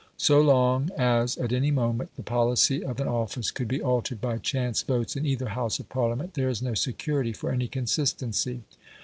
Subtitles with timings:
[0.17, 4.39] So long as at any moment the policy of an office could be altered by
[4.39, 8.63] chance votes in either House of Parliament, there is no security for any consistency.